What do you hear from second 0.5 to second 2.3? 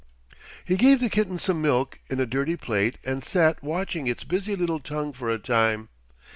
He gave the kitten some milk in a